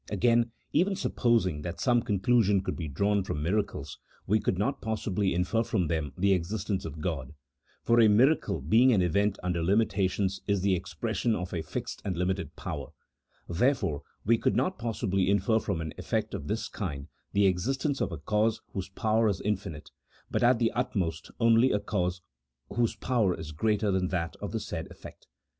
[0.09, 5.31] Again, even supposing that some conclusion could be drawn from miracles, we could not possibly
[5.35, 7.35] infer from them the existence of God:
[7.83, 12.17] for & miracle being an event under limitations is the expression of a fixed and
[12.17, 12.87] limited power;
[13.47, 18.11] therefore we could not possibly infer from an effect of this kind the existence of
[18.11, 19.91] a cause whose power is infinite,
[20.31, 22.23] but at the utmost only of a cause
[22.73, 25.27] whose power is greater than that of the said effect.